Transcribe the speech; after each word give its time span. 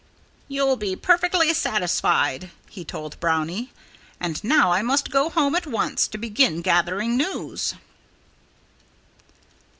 "You'll 0.47 0.77
be 0.77 0.95
perfectly 0.95 1.53
satisfied," 1.53 2.49
he 2.71 2.83
told 2.83 3.19
Brownie. 3.19 3.71
"And 4.19 4.43
now 4.43 4.71
I 4.71 4.81
must 4.81 5.11
go 5.11 5.29
home 5.29 5.53
at 5.53 5.67
once, 5.67 6.07
to 6.07 6.17
begin 6.17 6.63
gathering 6.63 7.15
news." 7.15 7.75